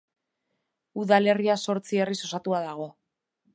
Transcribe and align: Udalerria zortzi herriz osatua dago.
Udalerria 1.03 1.57
zortzi 1.67 2.01
herriz 2.05 2.19
osatua 2.31 2.65
dago. 2.71 2.91